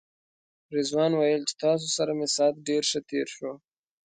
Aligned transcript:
رضوان 0.75 1.11
ویل 1.15 1.43
چې 1.49 1.55
تاسو 1.63 1.87
سره 1.97 2.11
مې 2.17 2.27
ساعت 2.35 2.55
ډېر 2.67 2.83
ښه 2.89 2.99
تېر 3.09 3.27
شو. 3.35 3.51